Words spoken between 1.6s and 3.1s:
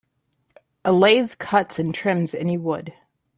and trims any wood.